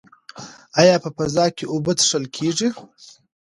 ایا 0.81 0.95
په 1.03 1.09
فضا 1.17 1.45
کې 1.55 1.65
اوبه 1.73 1.93
څښل 1.99 2.25
کیږي؟ 2.35 2.69